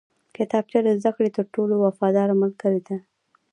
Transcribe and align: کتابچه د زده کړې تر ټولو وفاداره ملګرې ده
کتابچه 0.35 0.79
د 0.85 0.87
زده 0.99 1.11
کړې 1.15 1.29
تر 1.37 1.45
ټولو 1.55 1.73
وفاداره 1.85 2.33
ملګرې 2.41 2.81
ده 2.87 2.97